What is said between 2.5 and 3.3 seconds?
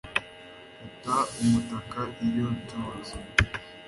nsohotse